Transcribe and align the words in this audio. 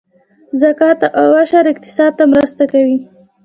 زکات 0.61 0.99
او 1.19 1.27
عشر 1.43 1.65
اقتصاد 1.73 2.11
ته 2.17 2.23
مرسته 2.33 2.63
کوي 2.71 2.97